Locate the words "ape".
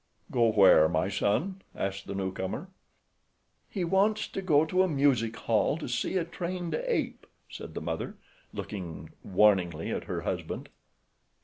6.87-7.27